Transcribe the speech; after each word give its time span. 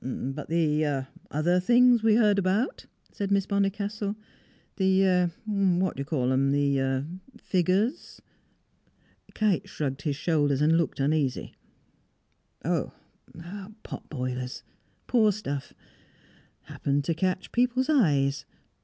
"But 0.03 0.49
the 0.49 1.05
other 1.29 1.59
things 1.59 2.01
we 2.01 2.15
heard 2.15 2.39
about?" 2.39 2.87
said 3.11 3.29
Miss 3.29 3.45
Bonnicastle. 3.45 4.15
"The 4.77 5.29
what 5.45 5.95
d'ye 5.95 6.03
call 6.03 6.33
'ems, 6.33 6.51
the 6.53 7.05
figures" 7.37 8.19
Kite 9.35 9.69
shrugged 9.69 10.01
his 10.01 10.15
shoulders, 10.15 10.59
and 10.59 10.75
looked 10.75 10.99
uneasy. 10.99 11.53
"Oh, 12.65 12.93
pot 13.83 14.09
boilers! 14.09 14.63
Poor 15.05 15.31
stuff. 15.31 15.71
Happened 16.61 17.03
to 17.03 17.13
catch 17.13 17.51
people's 17.51 17.87
eyes. 17.87 18.45